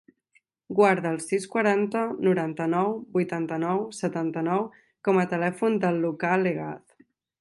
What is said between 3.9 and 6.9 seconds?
setanta-nou com a telèfon del Lucà Legaz.